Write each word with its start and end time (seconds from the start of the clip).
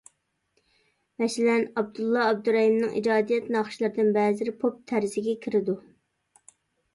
مەسىلەن: 1.23 1.65
ئابدۇللا 1.81 2.23
ئابدۇرەھىمنىڭ 2.29 2.95
ئىجادىيەت 3.01 3.51
ناخشىلىرىدىن 3.57 4.09
بەزىلىرى 4.17 4.55
پوپ 4.65 4.81
تەرزىگە 4.93 5.37
كىرىدۇ. 5.47 5.77